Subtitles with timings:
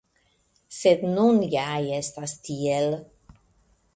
[0.77, 1.67] Sed nun ja
[1.99, 2.99] estas tiel.